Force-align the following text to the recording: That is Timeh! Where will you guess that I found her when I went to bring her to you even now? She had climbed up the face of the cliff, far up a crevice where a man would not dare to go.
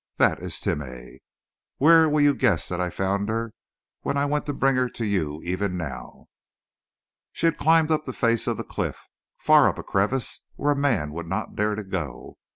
That 0.17 0.39
is 0.41 0.55
Timeh! 0.59 1.19
Where 1.77 2.09
will 2.09 2.21
you 2.21 2.33
guess 2.33 2.67
that 2.69 2.81
I 2.81 2.89
found 2.89 3.29
her 3.29 3.53
when 4.01 4.17
I 4.17 4.25
went 4.25 4.47
to 4.47 4.51
bring 4.53 4.75
her 4.75 4.89
to 4.89 5.05
you 5.05 5.39
even 5.43 5.77
now? 5.77 6.25
She 7.33 7.45
had 7.45 7.59
climbed 7.59 7.91
up 7.91 8.05
the 8.05 8.11
face 8.13 8.47
of 8.47 8.57
the 8.57 8.63
cliff, 8.63 9.07
far 9.37 9.69
up 9.69 9.77
a 9.77 9.83
crevice 9.83 10.43
where 10.55 10.71
a 10.71 10.75
man 10.75 11.11
would 11.11 11.27
not 11.27 11.55
dare 11.55 11.75
to 11.75 11.83
go. 11.83 12.39